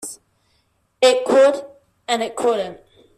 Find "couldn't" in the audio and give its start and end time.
2.35-2.79